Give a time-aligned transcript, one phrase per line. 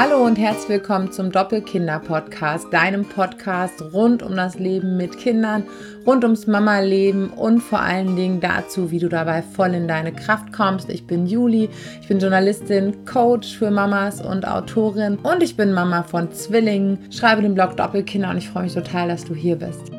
[0.00, 5.64] Hallo und herzlich willkommen zum Doppelkinder-Podcast, deinem Podcast rund um das Leben mit Kindern,
[6.06, 10.52] rund ums Mama-Leben und vor allen Dingen dazu, wie du dabei voll in deine Kraft
[10.52, 10.88] kommst.
[10.88, 11.68] Ich bin Juli,
[12.00, 17.42] ich bin Journalistin, Coach für Mamas und Autorin und ich bin Mama von Zwillingen, schreibe
[17.42, 19.90] den Blog Doppelkinder und ich freue mich total, dass du hier bist.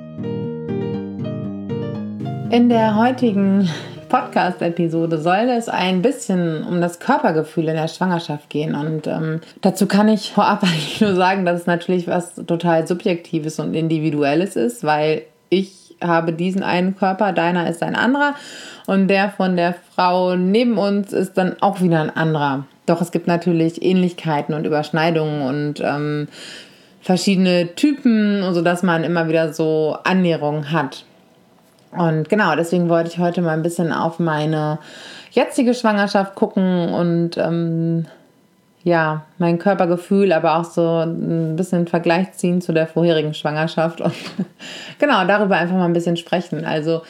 [2.51, 3.69] In der heutigen
[4.09, 8.75] Podcast-Episode soll es ein bisschen um das Körpergefühl in der Schwangerschaft gehen.
[8.75, 13.59] Und ähm, dazu kann ich vorab eigentlich nur sagen, dass es natürlich was total Subjektives
[13.59, 18.35] und Individuelles ist, weil ich habe diesen einen Körper, deiner ist ein anderer
[18.87, 22.65] und der von der Frau neben uns ist dann auch wieder ein anderer.
[22.85, 26.27] Doch es gibt natürlich Ähnlichkeiten und Überschneidungen und ähm,
[27.01, 31.05] verschiedene Typen, sodass man immer wieder so Annäherungen hat.
[31.91, 34.79] Und genau, deswegen wollte ich heute mal ein bisschen auf meine
[35.31, 38.05] jetzige Schwangerschaft gucken und ähm,
[38.83, 44.13] ja, mein Körpergefühl, aber auch so ein bisschen Vergleich ziehen zu der vorherigen Schwangerschaft und
[44.99, 46.65] genau darüber einfach mal ein bisschen sprechen.
[46.65, 47.01] Also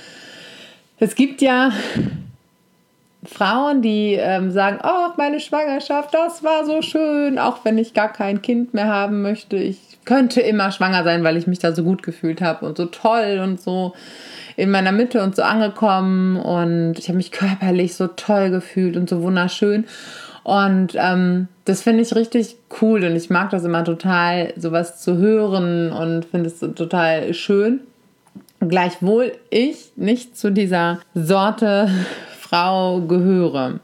[0.99, 1.71] es gibt ja
[3.23, 8.11] Frauen, die ähm, sagen, oh, meine Schwangerschaft, das war so schön, auch wenn ich gar
[8.11, 9.58] kein Kind mehr haben möchte.
[9.58, 12.86] Ich könnte immer schwanger sein, weil ich mich da so gut gefühlt habe und so
[12.86, 13.93] toll und so
[14.59, 19.09] in meiner Mitte und so angekommen und ich habe mich körperlich so toll gefühlt und
[19.09, 19.85] so wunderschön.
[20.43, 25.17] Und ähm, das finde ich richtig cool und ich mag das immer total, sowas zu
[25.17, 27.80] hören und finde es total schön.
[28.59, 31.89] Gleichwohl ich nicht zu dieser Sorte
[32.39, 33.80] Frau gehöre.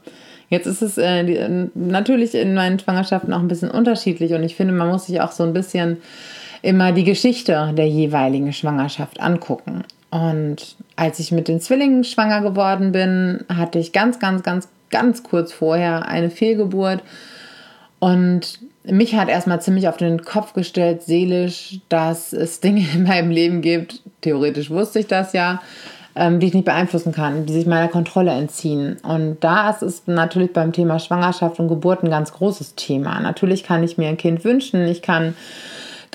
[0.50, 4.74] Jetzt ist es äh, natürlich in meinen Schwangerschaften auch ein bisschen unterschiedlich und ich finde,
[4.74, 5.96] man muss sich auch so ein bisschen
[6.60, 9.84] immer die Geschichte der jeweiligen Schwangerschaft angucken.
[10.10, 15.22] Und als ich mit den Zwillingen schwanger geworden bin, hatte ich ganz, ganz, ganz, ganz
[15.22, 17.02] kurz vorher eine Fehlgeburt.
[17.98, 23.30] Und mich hat erstmal ziemlich auf den Kopf gestellt, seelisch, dass es Dinge in meinem
[23.30, 25.60] Leben gibt, theoretisch wusste ich das ja,
[26.14, 28.96] ähm, die ich nicht beeinflussen kann, die sich meiner Kontrolle entziehen.
[29.02, 33.20] Und da ist natürlich beim Thema Schwangerschaft und Geburt ein ganz großes Thema.
[33.20, 35.34] Natürlich kann ich mir ein Kind wünschen, ich kann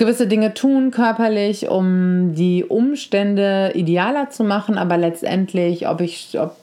[0.02, 6.56] gewisse Dinge tun körperlich, um die Umstände idealer zu machen, aber letztendlich, ob ich, ob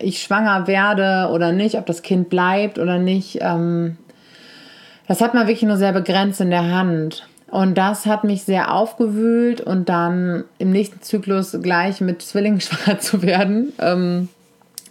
[0.00, 3.98] ich schwanger werde oder nicht, ob das Kind bleibt oder nicht, ähm,
[5.06, 7.28] das hat man wirklich nur sehr begrenzt in der Hand.
[7.50, 12.98] Und das hat mich sehr aufgewühlt und dann im nächsten Zyklus gleich mit Zwillingen schwanger
[12.98, 14.30] zu werden, ähm,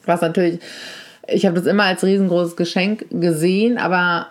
[0.05, 0.59] was natürlich,
[1.27, 4.27] ich habe das immer als riesengroßes Geschenk gesehen, aber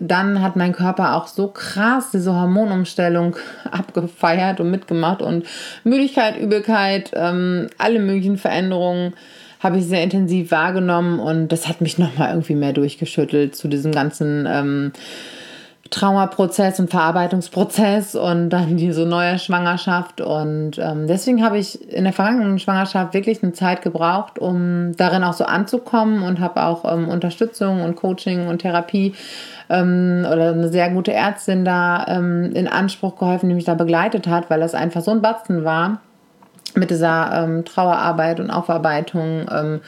[0.00, 3.36] dann hat mein Körper auch so krass diese Hormonumstellung
[3.70, 5.46] abgefeiert und mitgemacht und
[5.84, 9.14] Müdigkeit, Übelkeit, ähm, alle möglichen Veränderungen
[9.60, 13.92] habe ich sehr intensiv wahrgenommen und das hat mich nochmal irgendwie mehr durchgeschüttelt zu diesem
[13.92, 14.92] ganzen ähm,
[15.90, 20.20] Traumaprozess und Verarbeitungsprozess und dann diese neue Schwangerschaft.
[20.20, 25.24] Und ähm, deswegen habe ich in der vergangenen Schwangerschaft wirklich eine Zeit gebraucht, um darin
[25.24, 29.14] auch so anzukommen und habe auch ähm, Unterstützung und Coaching und Therapie
[29.68, 34.28] ähm, oder eine sehr gute Ärztin da ähm, in Anspruch geholfen, die mich da begleitet
[34.28, 36.00] hat, weil das einfach so ein Batzen war
[36.76, 39.46] mit dieser ähm, Trauerarbeit und Aufarbeitung.
[39.52, 39.80] Ähm,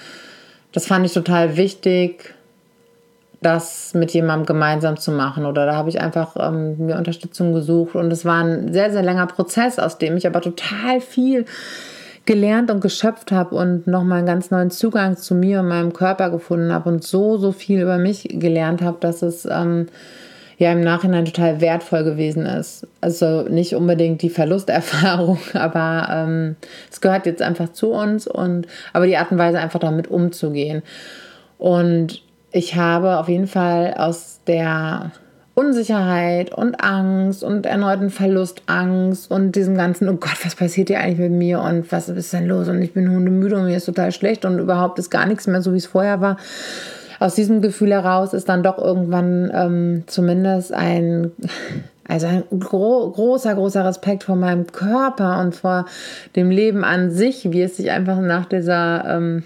[0.72, 2.34] das fand ich total wichtig
[3.42, 5.44] das mit jemandem gemeinsam zu machen.
[5.44, 7.94] Oder da habe ich einfach ähm, mir Unterstützung gesucht.
[7.94, 11.44] Und es war ein sehr, sehr langer Prozess, aus dem ich aber total viel
[12.24, 16.30] gelernt und geschöpft habe und nochmal einen ganz neuen Zugang zu mir und meinem Körper
[16.30, 19.88] gefunden habe und so, so viel über mich gelernt habe, dass es ähm,
[20.56, 22.86] ja im Nachhinein total wertvoll gewesen ist.
[23.00, 26.56] Also nicht unbedingt die Verlusterfahrung, aber ähm,
[26.90, 30.82] es gehört jetzt einfach zu uns und aber die Art und Weise einfach damit umzugehen.
[31.58, 35.12] Und ich habe auf jeden Fall aus der
[35.54, 41.18] Unsicherheit und Angst und erneuten Verlustangst und diesem ganzen, oh Gott, was passiert hier eigentlich
[41.18, 44.12] mit mir und was ist denn los und ich bin hundemüde und mir ist total
[44.12, 46.36] schlecht und überhaupt ist gar nichts mehr so, wie es vorher war.
[47.20, 51.32] Aus diesem Gefühl heraus ist dann doch irgendwann ähm, zumindest ein,
[52.08, 55.84] also ein gro großer, großer Respekt vor meinem Körper und vor
[56.34, 59.42] dem Leben an sich, wie es sich einfach nach dieser, ähm,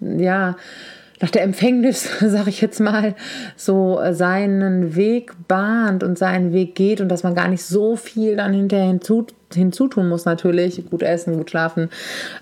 [0.00, 0.56] ja,
[1.20, 3.14] nach der Empfängnis, sage ich jetzt mal,
[3.56, 7.96] so äh, seinen Weg bahnt und seinen Weg geht und dass man gar nicht so
[7.96, 10.88] viel dann hinterher hinzu, hinzutun muss natürlich.
[10.90, 11.90] Gut essen, gut schlafen,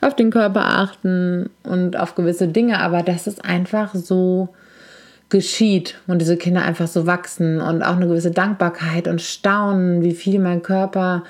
[0.01, 4.49] auf den Körper achten und auf gewisse Dinge, aber dass es einfach so
[5.29, 10.15] geschieht und diese Kinder einfach so wachsen und auch eine gewisse Dankbarkeit und Staunen, wie
[10.15, 11.25] viel mein Körper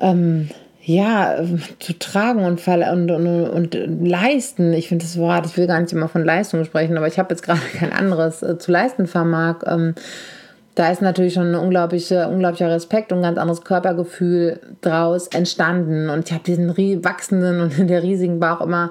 [0.00, 0.48] ähm,
[0.84, 1.36] ja,
[1.78, 4.72] zu tragen und, und, und, und leisten.
[4.72, 7.32] Ich finde das Wort, ich will gar nicht immer von Leistung sprechen, aber ich habe
[7.32, 9.62] jetzt gerade kein anderes äh, zu leisten vermag.
[9.66, 9.94] Ähm,
[10.74, 16.08] da ist natürlich schon ein unglaublicher, unglaublicher Respekt und ein ganz anderes Körpergefühl draus entstanden.
[16.08, 18.90] Und ich habe diesen wachsenden und der riesigen Bauch immer,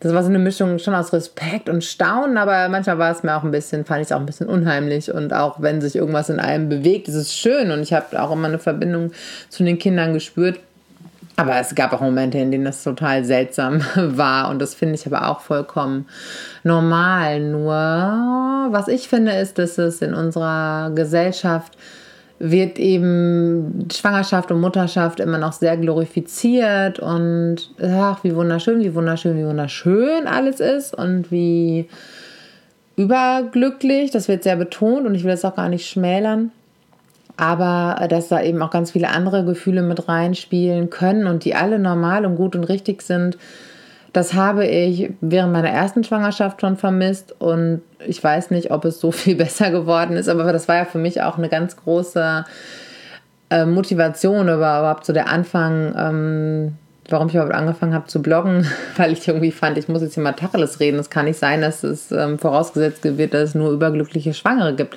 [0.00, 3.34] das war so eine Mischung schon aus Respekt und Staunen, aber manchmal war es mir
[3.34, 5.12] auch ein bisschen, fand ich es auch ein bisschen unheimlich.
[5.12, 7.70] Und auch wenn sich irgendwas in einem bewegt, ist es schön.
[7.72, 9.10] Und ich habe auch immer eine Verbindung
[9.50, 10.60] zu den Kindern gespürt.
[11.38, 14.48] Aber es gab auch Momente, in denen das total seltsam war.
[14.48, 16.06] Und das finde ich aber auch vollkommen
[16.64, 17.40] normal.
[17.40, 17.72] Nur
[18.70, 21.76] was ich finde, ist, dass es in unserer Gesellschaft
[22.38, 26.98] wird eben Schwangerschaft und Mutterschaft immer noch sehr glorifiziert.
[26.98, 30.94] Und ach, wie wunderschön, wie wunderschön, wie wunderschön alles ist.
[30.94, 31.88] Und wie
[32.96, 34.10] überglücklich.
[34.10, 35.06] Das wird sehr betont.
[35.06, 36.50] Und ich will das auch gar nicht schmälern
[37.36, 41.54] aber äh, dass da eben auch ganz viele andere Gefühle mit reinspielen können und die
[41.54, 43.38] alle normal und gut und richtig sind.
[44.12, 49.00] Das habe ich während meiner ersten Schwangerschaft schon vermisst und ich weiß nicht, ob es
[49.00, 52.44] so viel besser geworden ist, aber das war ja für mich auch eine ganz große
[53.50, 56.74] äh, Motivation überhaupt so der Anfang.
[57.08, 58.66] Warum ich überhaupt angefangen habe zu bloggen,
[58.96, 60.98] weil ich irgendwie fand, ich muss jetzt hier mal Tacheles reden.
[60.98, 64.94] Es kann nicht sein, dass es ähm, vorausgesetzt wird, dass es nur überglückliche Schwangere gibt.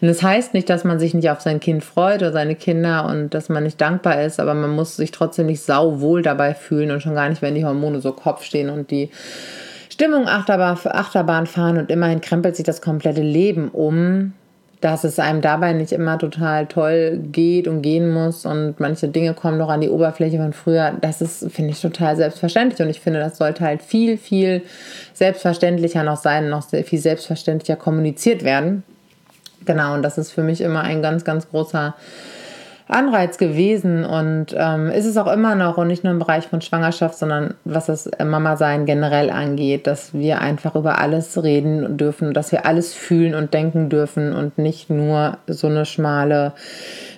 [0.00, 3.06] Und das heißt nicht, dass man sich nicht auf sein Kind freut oder seine Kinder
[3.06, 6.90] und dass man nicht dankbar ist, aber man muss sich trotzdem nicht sauwohl dabei fühlen
[6.90, 9.10] und schon gar nicht, wenn die Hormone so Kopf stehen und die
[9.90, 14.32] Stimmung Achterbahn, Achterbahn fahren und immerhin krempelt sich das komplette Leben um
[14.80, 19.34] dass es einem dabei nicht immer total toll geht und gehen muss und manche Dinge
[19.34, 20.94] kommen noch an die Oberfläche von früher.
[21.00, 24.62] Das ist, finde ich, total selbstverständlich und ich finde, das sollte halt viel, viel
[25.12, 28.82] selbstverständlicher noch sein, noch viel selbstverständlicher kommuniziert werden.
[29.66, 31.94] Genau, und das ist für mich immer ein ganz, ganz großer
[32.90, 36.60] Anreiz gewesen und ähm, ist es auch immer noch und nicht nur im Bereich von
[36.60, 42.52] Schwangerschaft, sondern was das Mama-Sein generell angeht, dass wir einfach über alles reden dürfen, dass
[42.52, 46.52] wir alles fühlen und denken dürfen und nicht nur so eine schmale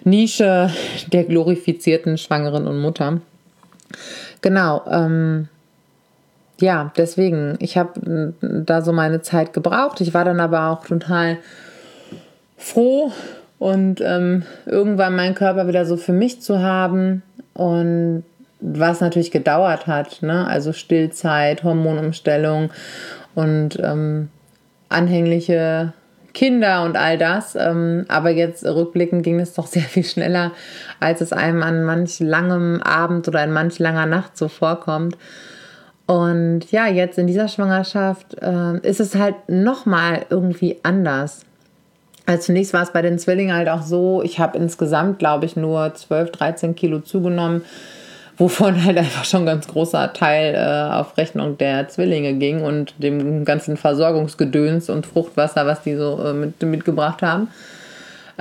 [0.04, 0.70] Nische
[1.12, 3.20] der glorifizierten Schwangeren und Mutter.
[4.40, 5.48] Genau, ähm,
[6.60, 10.00] ja, deswegen, ich habe da so meine Zeit gebraucht.
[10.00, 11.38] Ich war dann aber auch total
[12.56, 13.10] froh
[13.62, 17.22] und ähm, irgendwann meinen Körper wieder so für mich zu haben
[17.54, 18.24] und
[18.60, 20.48] was natürlich gedauert hat, ne?
[20.48, 22.70] also Stillzeit, Hormonumstellung
[23.36, 24.30] und ähm,
[24.88, 25.92] anhängliche
[26.34, 27.54] Kinder und all das.
[27.54, 30.50] Ähm, aber jetzt rückblickend ging es doch sehr viel schneller,
[30.98, 35.16] als es einem an manch langem Abend oder in manch langer Nacht so vorkommt.
[36.06, 41.46] Und ja, jetzt in dieser Schwangerschaft äh, ist es halt nochmal irgendwie anders.
[42.26, 45.56] Also zunächst war es bei den Zwillingen halt auch so, ich habe insgesamt, glaube ich,
[45.56, 47.62] nur 12, 13 Kilo zugenommen,
[48.36, 52.94] wovon halt einfach schon ein ganz großer Teil äh, auf Rechnung der Zwillinge ging und
[52.98, 57.48] dem ganzen Versorgungsgedöns und Fruchtwasser, was die so äh, mit, mitgebracht haben.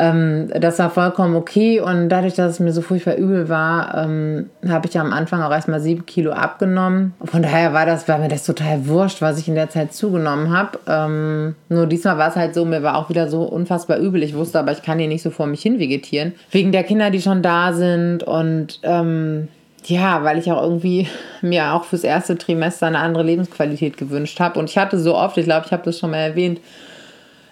[0.01, 4.50] Ähm, das war vollkommen okay und dadurch, dass es mir so furchtbar übel war, ähm,
[4.68, 7.13] habe ich am Anfang auch erstmal sieben Kilo abgenommen.
[7.24, 10.50] Von daher war das, war mir das total wurscht, was ich in der Zeit zugenommen
[10.50, 10.80] habe.
[10.88, 14.24] Ähm, nur diesmal war es halt so, mir war auch wieder so unfassbar übel.
[14.24, 16.33] Ich wusste aber, ich kann hier nicht so vor mich hin vegetieren.
[16.50, 19.50] Wegen der Kinder, die schon da sind und ähm,
[19.86, 21.07] ja, weil ich auch irgendwie
[21.44, 24.57] mir auch fürs erste Trimester eine andere Lebensqualität gewünscht habe.
[24.57, 26.59] Und ich hatte so oft, ich glaube, ich habe das schon mal erwähnt,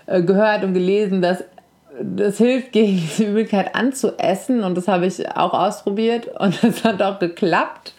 [0.08, 1.44] äh, gehört und gelesen, dass
[2.02, 7.02] das hilft gegen diese Übelkeit anzuessen und das habe ich auch ausprobiert und das hat
[7.02, 7.94] auch geklappt.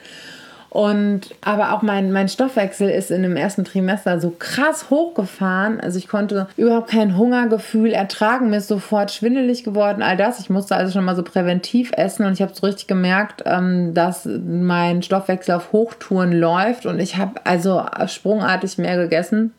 [0.70, 5.80] Und aber auch mein, mein Stoffwechsel ist in dem ersten Trimester so krass hochgefahren.
[5.80, 10.38] Also ich konnte überhaupt kein Hungergefühl ertragen, mir ist sofort schwindelig geworden, all das.
[10.38, 13.94] Ich musste also schon mal so präventiv essen und ich habe so richtig gemerkt, ähm,
[13.94, 19.52] dass mein Stoffwechsel auf Hochtouren läuft und ich habe also sprungartig mehr gegessen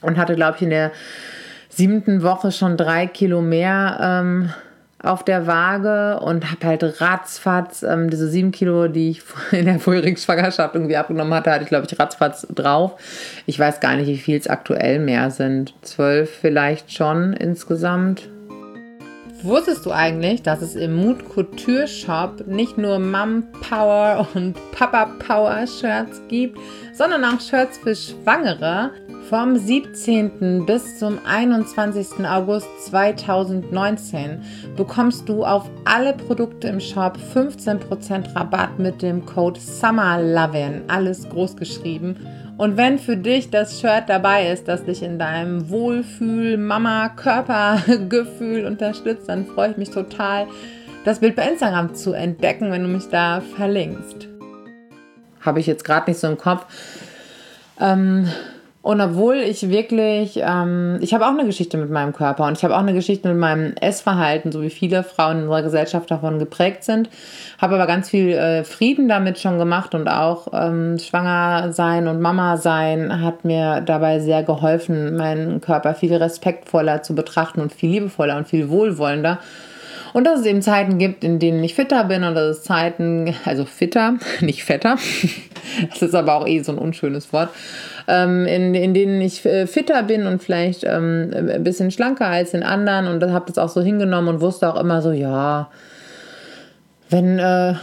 [0.00, 0.92] und hatte, glaube ich, in der
[1.74, 4.50] siebten Woche schon drei Kilo mehr ähm,
[5.02, 9.80] auf der Waage und habe halt ratzfatz ähm, diese sieben Kilo, die ich in der
[9.80, 12.92] vorherigen Schwangerschaft irgendwie abgenommen hatte, hatte ich glaube ich ratzfatz drauf.
[13.46, 15.74] Ich weiß gar nicht, wie viel es aktuell mehr sind.
[15.82, 18.28] Zwölf vielleicht schon insgesamt.
[19.44, 25.06] Wusstest du eigentlich, dass es im Mood Couture Shop nicht nur Mom Power und Papa
[25.26, 26.56] Power Shirts gibt,
[26.94, 28.92] sondern auch Shirts für Schwangere?
[29.28, 30.64] Vom 17.
[30.64, 32.24] bis zum 21.
[32.24, 34.42] August 2019
[34.76, 41.56] bekommst du auf alle Produkte im Shop 15% Rabatt mit dem Code SUMMERLOVIN, alles groß
[41.56, 42.16] geschrieben.
[42.62, 48.66] Und wenn für dich das Shirt dabei ist, das dich in deinem Wohlfühl, Mama, Körpergefühl
[48.68, 50.46] unterstützt, dann freue ich mich total,
[51.04, 54.28] das Bild bei Instagram zu entdecken, wenn du mich da verlinkst.
[55.40, 56.64] Habe ich jetzt gerade nicht so im Kopf.
[57.80, 58.28] Ähm,
[58.82, 62.64] Und obwohl ich wirklich, ähm, ich habe auch eine Geschichte mit meinem Körper und ich
[62.64, 66.40] habe auch eine Geschichte mit meinem Essverhalten, so wie viele Frauen in unserer Gesellschaft davon
[66.40, 67.08] geprägt sind,
[67.60, 72.20] habe aber ganz viel äh, Frieden damit schon gemacht und auch ähm, schwanger sein und
[72.20, 77.90] Mama sein hat mir dabei sehr geholfen, meinen Körper viel respektvoller zu betrachten und viel
[77.90, 79.38] liebevoller und viel wohlwollender.
[80.12, 83.34] Und dass es eben Zeiten gibt, in denen ich fitter bin und dass es Zeiten,
[83.44, 84.96] also fitter, nicht fetter,
[85.90, 87.48] das ist aber auch eh so ein unschönes Wort,
[88.08, 92.54] ähm, in, in denen ich äh, fitter bin und vielleicht ähm, ein bisschen schlanker als
[92.54, 95.70] in anderen und habe das auch so hingenommen und wusste auch immer so, ja,
[97.08, 97.74] wenn äh,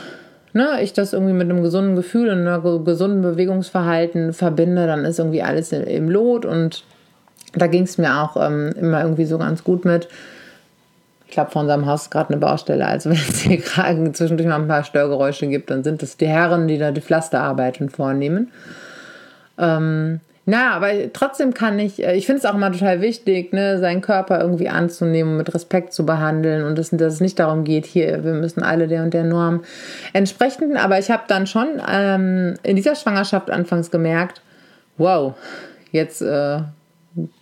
[0.54, 5.20] ne, ich das irgendwie mit einem gesunden Gefühl und einem gesunden Bewegungsverhalten verbinde, dann ist
[5.20, 6.84] irgendwie alles im Lot und
[7.54, 10.08] da ging es mir auch ähm, immer irgendwie so ganz gut mit.
[11.30, 12.88] Ich glaube, vor unserem Haus ist gerade eine Baustelle.
[12.88, 16.28] Also wenn es hier gerade zwischendurch mal ein paar Störgeräusche gibt, dann sind das die
[16.28, 18.52] Herren, die da die Pflasterarbeiten vornehmen.
[19.60, 23.78] Ähm, na, aber trotzdem kann ich, äh, ich finde es auch immer total wichtig, ne,
[23.78, 27.86] seinen Körper irgendwie anzunehmen mit Respekt zu behandeln und dass, dass es nicht darum geht,
[27.86, 29.62] hier, wir müssen alle der und der Norm
[30.14, 30.78] entsprechen.
[30.78, 34.42] Aber ich habe dann schon ähm, in dieser Schwangerschaft anfangs gemerkt,
[34.98, 35.36] wow,
[35.92, 36.62] jetzt äh,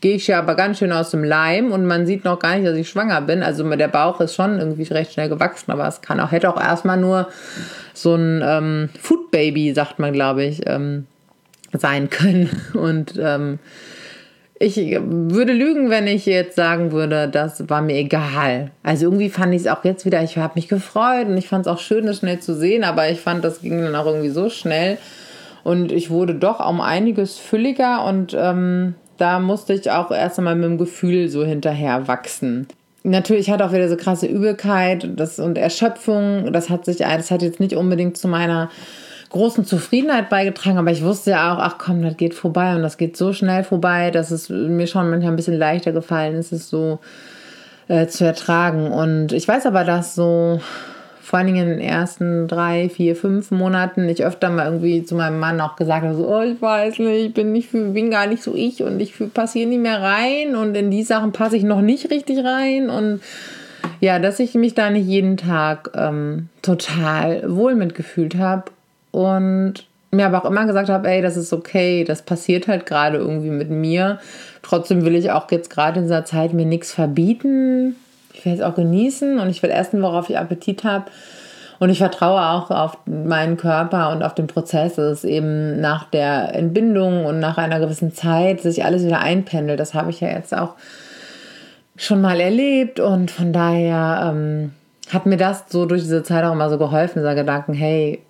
[0.01, 2.67] gehe ich ja aber ganz schön aus dem Leim und man sieht noch gar nicht,
[2.67, 3.43] dass ich schwanger bin.
[3.43, 6.59] Also der Bauch ist schon irgendwie recht schnell gewachsen, aber es kann auch, hätte auch
[6.59, 7.27] erstmal nur
[7.93, 11.05] so ein ähm, Food Baby, sagt man, glaube ich, ähm,
[11.73, 12.49] sein können.
[12.73, 13.59] Und ähm,
[14.59, 18.71] ich würde lügen, wenn ich jetzt sagen würde, das war mir egal.
[18.81, 21.67] Also irgendwie fand ich es auch jetzt wieder, ich habe mich gefreut und ich fand
[21.67, 24.29] es auch schön, das schnell zu sehen, aber ich fand, das ging dann auch irgendwie
[24.29, 24.97] so schnell.
[25.63, 30.55] Und ich wurde doch um einiges fülliger und ähm, da musste ich auch erst einmal
[30.55, 32.67] mit dem Gefühl so hinterher wachsen.
[33.03, 36.51] Natürlich hat auch wieder so krasse Übelkeit das, und Erschöpfung.
[36.51, 38.69] Das hat sich, das hat jetzt nicht unbedingt zu meiner
[39.29, 42.97] großen Zufriedenheit beigetragen, aber ich wusste ja auch, ach komm, das geht vorbei und das
[42.97, 46.69] geht so schnell vorbei, dass es mir schon manchmal ein bisschen leichter gefallen ist, es
[46.69, 46.99] so
[47.87, 48.91] äh, zu ertragen.
[48.91, 50.61] Und ich weiß aber, dass so
[51.27, 55.13] vor allen Dingen in den ersten drei, vier, fünf Monaten ich öfter mal irgendwie zu
[55.13, 58.27] meinem Mann auch gesagt habe, so, oh, ich weiß nicht, ich bin, nicht, bin gar
[58.27, 61.57] nicht so ich und ich passe hier nicht mehr rein und in die Sachen passe
[61.57, 63.19] ich noch nicht richtig rein und
[63.99, 68.71] ja, dass ich mich da nicht jeden Tag ähm, total wohl mitgefühlt habe
[69.11, 73.17] und mir aber auch immer gesagt habe, ey, das ist okay, das passiert halt gerade
[73.17, 74.19] irgendwie mit mir.
[74.61, 77.97] Trotzdem will ich auch jetzt gerade in dieser Zeit mir nichts verbieten
[78.37, 81.05] ich will es auch genießen und ich will essen, worauf ich Appetit habe.
[81.79, 86.05] Und ich vertraue auch auf meinen Körper und auf den Prozess, dass es eben nach
[86.05, 89.79] der Entbindung und nach einer gewissen Zeit sich alles wieder einpendelt.
[89.79, 90.73] Das habe ich ja jetzt auch
[91.95, 94.71] schon mal erlebt und von daher ähm,
[95.11, 98.21] hat mir das so durch diese Zeit auch immer so geholfen, dieser Gedanken, hey,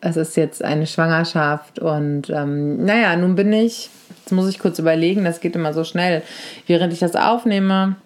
[0.00, 4.78] es ist jetzt eine Schwangerschaft und ähm, naja, nun bin ich, jetzt muss ich kurz
[4.80, 6.22] überlegen, das geht immer so schnell,
[6.66, 7.96] während ich das aufnehme,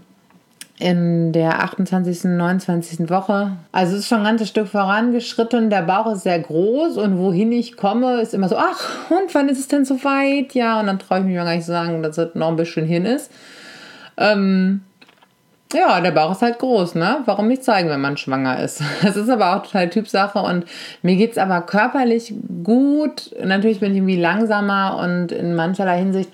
[0.78, 3.08] in der 28., 29.
[3.08, 3.52] Woche.
[3.72, 5.70] Also es ist schon ein ganzes Stück vorangeschritten.
[5.70, 9.48] Der Bauch ist sehr groß und wohin ich komme, ist immer so, ach, und wann
[9.48, 10.54] ist es denn so weit?
[10.54, 12.56] Ja, und dann traue ich mich mal gar nicht zu sagen, dass es noch ein
[12.56, 13.30] bisschen hin ist.
[14.18, 14.82] Ähm,
[15.72, 17.18] ja, der Bauch ist halt groß, ne?
[17.24, 18.82] Warum nicht zeigen, wenn man schwanger ist?
[19.02, 20.66] Das ist aber auch total Typsache und
[21.02, 23.34] mir geht es aber körperlich gut.
[23.42, 26.30] Natürlich bin ich irgendwie langsamer und in mancherlei Hinsicht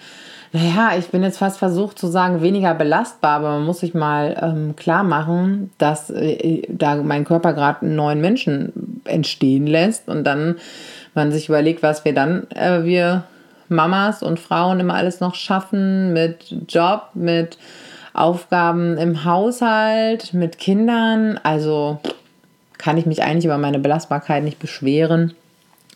[0.52, 4.36] naja, ich bin jetzt fast versucht zu sagen, weniger belastbar, aber man muss sich mal
[4.40, 10.24] ähm, klar machen, dass äh, da mein Körper gerade einen neuen Menschen entstehen lässt und
[10.24, 10.56] dann
[11.14, 13.24] man sich überlegt, was wir dann, äh, wir
[13.68, 17.56] Mamas und Frauen immer alles noch schaffen mit Job, mit
[18.12, 21.40] Aufgaben im Haushalt, mit Kindern.
[21.42, 21.98] Also
[22.76, 25.34] kann ich mich eigentlich über meine Belastbarkeit nicht beschweren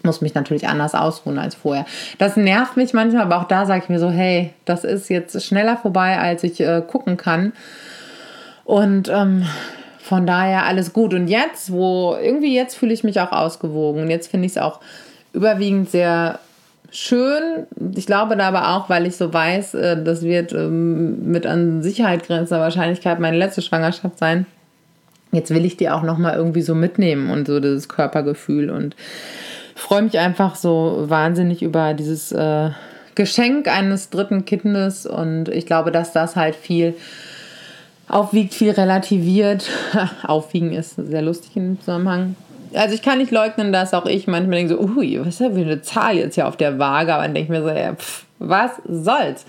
[0.03, 1.85] muss mich natürlich anders ausruhen als vorher.
[2.19, 5.43] Das nervt mich manchmal, aber auch da sage ich mir so, hey, das ist jetzt
[5.45, 7.53] schneller vorbei, als ich äh, gucken kann.
[8.65, 9.45] Und ähm,
[10.00, 11.15] von daher alles gut.
[11.15, 14.03] Und jetzt, wo irgendwie jetzt fühle ich mich auch ausgewogen.
[14.03, 14.81] Und jetzt finde ich es auch
[15.33, 16.38] überwiegend sehr
[16.91, 17.67] schön.
[17.95, 21.83] Ich glaube da aber auch, weil ich so weiß, äh, das wird ähm, mit an
[21.83, 24.47] Sicherheit grenzender Wahrscheinlichkeit meine letzte Schwangerschaft sein.
[25.33, 28.97] Jetzt will ich die auch noch mal irgendwie so mitnehmen und so dieses Körpergefühl und
[29.76, 32.71] freue mich einfach so wahnsinnig über dieses äh,
[33.14, 36.95] Geschenk eines dritten Kindes und ich glaube, dass das halt viel
[38.09, 39.71] aufwiegt, viel relativiert.
[40.23, 42.37] Aufwiegen ist sehr lustig im Zusammenhang.
[42.75, 45.54] Also ich kann nicht leugnen, dass auch ich manchmal denke so, ui, was ist das
[45.54, 47.14] für eine Zahl jetzt hier auf der Waage?
[47.14, 49.45] Aber dann denke ich mir so, ja, pff, was soll's?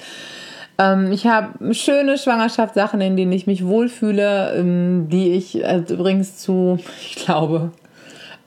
[0.77, 6.37] Ähm, ich habe schöne Schwangerschaftssachen, in denen ich mich wohlfühle, ähm, die ich also übrigens
[6.37, 7.71] zu, ich glaube,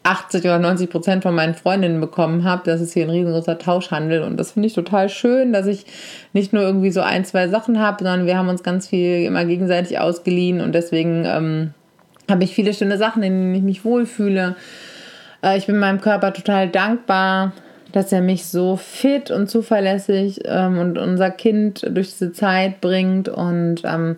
[0.02, 2.62] 80 oder 90 Prozent von meinen Freundinnen bekommen habe.
[2.64, 5.84] Das ist hier ein riesengroßer Tauschhandel und das finde ich total schön, dass ich
[6.32, 9.44] nicht nur irgendwie so ein, zwei Sachen habe, sondern wir haben uns ganz viel immer
[9.44, 11.74] gegenseitig ausgeliehen und deswegen ähm,
[12.30, 14.56] habe ich viele schöne Sachen, in denen ich mich wohlfühle.
[15.42, 17.52] Äh, ich bin meinem Körper total dankbar,
[17.92, 23.28] dass er mich so fit und zuverlässig ähm, und unser Kind durch diese Zeit bringt
[23.28, 24.16] und ähm,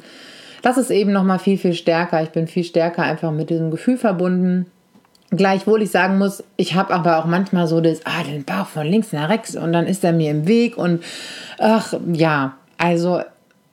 [0.62, 2.22] das ist eben noch mal viel viel stärker.
[2.22, 4.66] Ich bin viel stärker einfach mit diesem Gefühl verbunden.
[5.34, 8.86] Gleichwohl ich sagen muss, ich habe aber auch manchmal so das, ah, den Bauch von
[8.86, 11.02] links nach rechts und dann ist er mir im Weg und
[11.58, 13.22] ach ja, also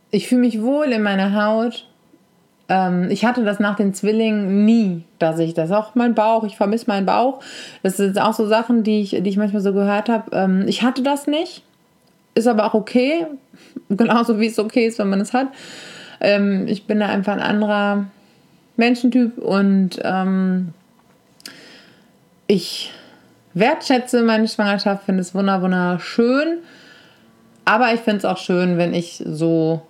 [0.09, 1.85] ich fühle mich wohl in meiner Haut.
[2.69, 6.55] Ähm, ich hatte das nach den Zwillingen nie, dass ich das auch mein Bauch, ich
[6.55, 7.41] vermisse meinen Bauch.
[7.83, 10.33] Das sind auch so Sachen, die ich, die ich manchmal so gehört habe.
[10.33, 11.63] Ähm, ich hatte das nicht,
[12.35, 13.27] ist aber auch okay,
[13.89, 15.47] genauso wie es okay ist, wenn man es hat.
[16.21, 18.05] Ähm, ich bin da einfach ein anderer
[18.77, 20.73] Menschentyp und ähm,
[22.49, 22.91] ich
[23.53, 26.57] wertschätze meine Schwangerschaft, finde es wunderschön.
[27.63, 29.83] Aber ich finde es auch schön, wenn ich so,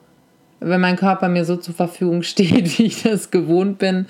[0.60, 4.08] wenn mein Körper mir so zur Verfügung steht, wie ich das gewohnt bin.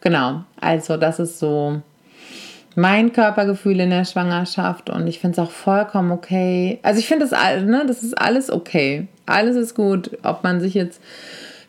[0.00, 1.82] Genau, also das ist so
[2.76, 6.78] mein Körpergefühl in der Schwangerschaft und ich finde es auch vollkommen okay.
[6.84, 9.08] Also ich finde das, ne, das ist alles okay.
[9.26, 11.02] Alles ist gut, ob man sich jetzt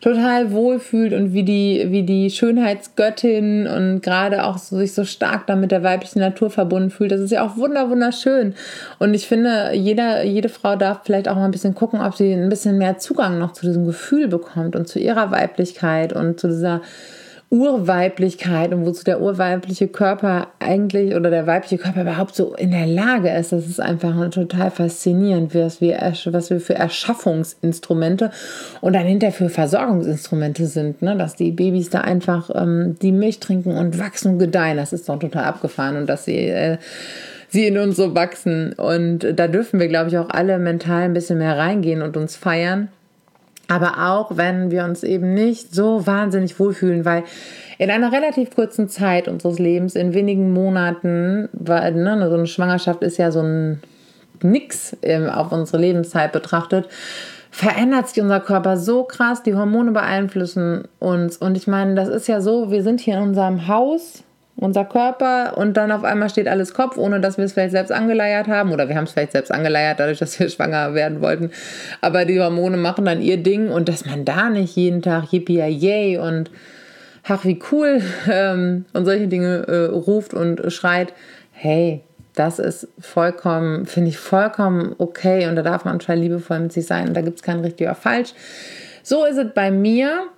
[0.00, 5.46] total wohlfühlt und wie die, wie die Schönheitsgöttin und gerade auch so, sich so stark
[5.46, 7.12] dann mit der weiblichen Natur verbunden fühlt.
[7.12, 8.54] Das ist ja auch wunder, wunderschön.
[8.98, 12.32] Und ich finde, jeder, jede Frau darf vielleicht auch mal ein bisschen gucken, ob sie
[12.32, 16.48] ein bisschen mehr Zugang noch zu diesem Gefühl bekommt und zu ihrer Weiblichkeit und zu
[16.48, 16.80] dieser
[17.50, 22.86] Urweiblichkeit und wozu der urweibliche Körper eigentlich oder der weibliche Körper überhaupt so in der
[22.86, 23.50] Lage ist.
[23.50, 28.30] Das ist einfach total faszinierend, was wir, was wir für Erschaffungsinstrumente
[28.80, 31.02] und dann hinterher für Versorgungsinstrumente sind.
[31.02, 31.16] Ne?
[31.16, 34.76] Dass die Babys da einfach ähm, die Milch trinken und wachsen und gedeihen.
[34.76, 36.46] Das ist doch total abgefahren und dass sie.
[36.46, 36.78] Äh,
[37.52, 38.74] sie in uns so wachsen.
[38.74, 42.36] Und da dürfen wir, glaube ich, auch alle mental ein bisschen mehr reingehen und uns
[42.36, 42.90] feiern
[43.70, 47.22] aber auch wenn wir uns eben nicht so wahnsinnig wohlfühlen, weil
[47.78, 53.02] in einer relativ kurzen Zeit unseres Lebens, in wenigen Monaten, weil ne, so eine Schwangerschaft
[53.04, 53.80] ist ja so ein
[54.42, 56.88] Nix ähm, auf unsere Lebenszeit betrachtet,
[57.52, 61.36] verändert sich unser Körper so krass, die Hormone beeinflussen uns.
[61.36, 64.24] Und ich meine, das ist ja so, wir sind hier in unserem Haus,
[64.60, 67.90] unser Körper und dann auf einmal steht alles Kopf, ohne dass wir es vielleicht selbst
[67.90, 71.50] angeleiert haben oder wir haben es vielleicht selbst angeleiert, dadurch, dass wir schwanger werden wollten.
[72.00, 75.60] Aber die Hormone machen dann ihr Ding und dass man da nicht jeden Tag yippie
[75.60, 76.50] yay und
[77.26, 81.12] ach wie cool ähm, und solche Dinge äh, ruft und schreit,
[81.52, 82.02] hey,
[82.34, 86.86] das ist vollkommen, finde ich vollkommen okay und da darf man total liebevoll mit sich
[86.86, 88.34] sein und da gibt es kein richtig oder falsch.
[89.02, 90.28] So ist es bei mir.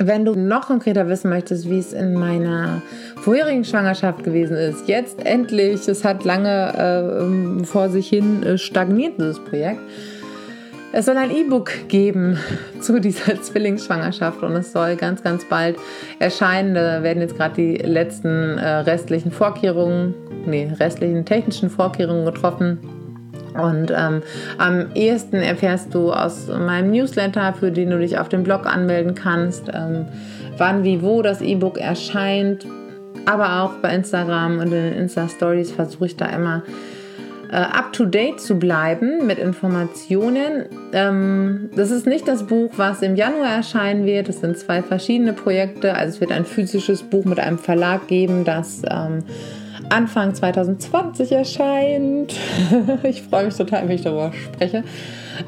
[0.00, 2.82] Wenn du noch konkreter wissen möchtest, wie es in meiner
[3.16, 9.18] vorherigen Schwangerschaft gewesen ist, jetzt endlich, es hat lange äh, vor sich hin äh, stagniert,
[9.18, 9.80] dieses Projekt.
[10.92, 12.38] Es soll ein E-Book geben
[12.80, 15.76] zu dieser Zwillingsschwangerschaft und es soll ganz, ganz bald
[16.20, 16.74] erscheinen.
[16.74, 20.14] Da werden jetzt gerade die letzten äh, restlichen Vorkehrungen,
[20.46, 22.97] nee, restlichen technischen Vorkehrungen getroffen
[23.58, 24.22] und ähm,
[24.58, 29.14] am ehesten erfährst du aus meinem Newsletter, für den du dich auf dem Blog anmelden
[29.14, 30.06] kannst, ähm,
[30.56, 32.66] wann, wie, wo das E-Book erscheint.
[33.26, 36.62] Aber auch bei Instagram und in den Insta-Stories versuche ich da immer
[37.50, 40.66] äh, up-to-date zu bleiben mit Informationen.
[40.92, 44.28] Ähm, das ist nicht das Buch, was im Januar erscheinen wird.
[44.28, 45.94] Es sind zwei verschiedene Projekte.
[45.94, 49.24] Also es wird ein physisches Buch mit einem Verlag geben, das ähm,
[49.90, 52.34] Anfang 2020 erscheint.
[53.02, 54.84] ich freue mich total, wenn ich darüber spreche.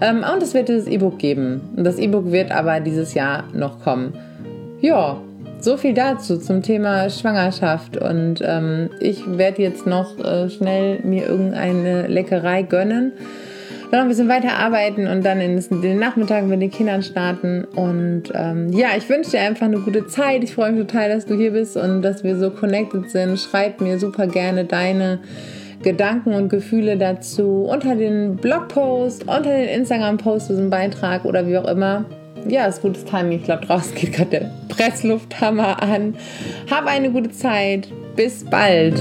[0.00, 1.60] Ähm, und es wird dieses E-Book geben.
[1.76, 4.14] Das E-Book wird aber dieses Jahr noch kommen.
[4.80, 5.20] Ja,
[5.60, 7.96] so viel dazu zum Thema Schwangerschaft.
[7.96, 13.12] Und ähm, ich werde jetzt noch äh, schnell mir irgendeine Leckerei gönnen
[13.90, 17.64] noch ein bisschen weiter arbeiten und dann in den Nachmittagen mit den Kindern starten.
[17.64, 20.44] Und ähm, ja, ich wünsche dir einfach eine gute Zeit.
[20.44, 23.38] Ich freue mich total, dass du hier bist und dass wir so connected sind.
[23.38, 25.20] Schreib mir super gerne deine
[25.82, 31.66] Gedanken und Gefühle dazu unter den Blogpost, unter den Instagram-Post diesem Beitrag oder wie auch
[31.66, 32.04] immer.
[32.48, 33.38] Ja, ist gutes Timing.
[33.38, 36.14] Ich glaube, draußen geht gerade der Presslufthammer an.
[36.70, 37.88] Hab eine gute Zeit.
[38.16, 39.00] Bis bald.